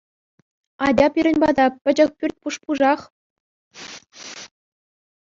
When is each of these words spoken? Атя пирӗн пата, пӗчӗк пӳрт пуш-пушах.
Атя 0.85 1.07
пирӗн 1.13 1.37
пата, 1.41 1.65
пӗчӗк 1.83 2.11
пӳрт 2.17 2.35
пуш-пушах. 2.41 2.99